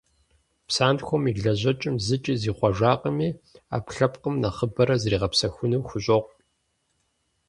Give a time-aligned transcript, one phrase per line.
[0.67, 3.29] Псантхуэм и лэжьэкӀэм зыкӀи зихъуэжакъыми,
[3.69, 6.35] Ӏэпкълъэпкъым нэхъыбэрэ зригъэгъэпсэхуну хущӀокъу.